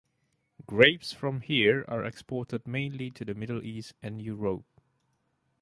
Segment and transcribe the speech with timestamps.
[0.65, 4.65] Grapes from here are exported mainly to the Middle East and Europe.